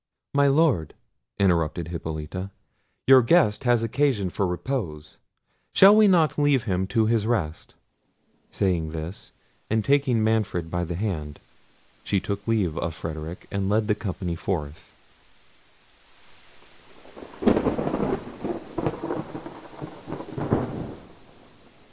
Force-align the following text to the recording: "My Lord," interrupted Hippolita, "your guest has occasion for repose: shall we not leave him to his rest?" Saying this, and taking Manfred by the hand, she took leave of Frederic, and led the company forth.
"My 0.33 0.47
Lord," 0.47 0.95
interrupted 1.37 1.89
Hippolita, 1.89 2.49
"your 3.05 3.21
guest 3.21 3.65
has 3.65 3.83
occasion 3.83 4.31
for 4.31 4.47
repose: 4.47 5.19
shall 5.75 5.95
we 5.95 6.07
not 6.07 6.39
leave 6.39 6.63
him 6.63 6.87
to 6.87 7.05
his 7.05 7.27
rest?" 7.27 7.75
Saying 8.49 8.93
this, 8.93 9.31
and 9.69 9.85
taking 9.85 10.23
Manfred 10.23 10.71
by 10.71 10.85
the 10.85 10.95
hand, 10.95 11.39
she 12.03 12.19
took 12.19 12.47
leave 12.47 12.79
of 12.79 12.95
Frederic, 12.95 13.45
and 13.51 13.69
led 13.69 13.87
the 13.87 13.93
company 13.93 14.35
forth. 14.35 14.91